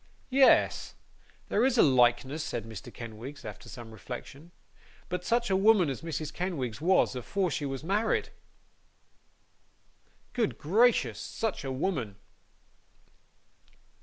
'Yes! 0.31 0.95
there 1.49 1.63
is 1.63 1.77
a 1.77 1.83
likeness,' 1.83 2.43
said 2.43 2.65
Mr. 2.65 2.91
Kenwigs, 2.91 3.45
after 3.45 3.69
some 3.69 3.91
reflection. 3.91 4.49
'But 5.09 5.23
such 5.23 5.51
a 5.51 5.55
woman 5.55 5.91
as 5.91 6.01
Mrs. 6.01 6.33
Kenwigs 6.33 6.81
was, 6.81 7.15
afore 7.15 7.51
she 7.51 7.67
was 7.67 7.83
married! 7.83 8.29
Good 10.33 10.57
gracious, 10.57 11.19
such 11.19 11.63
a 11.63 11.71
woman! 11.71 12.15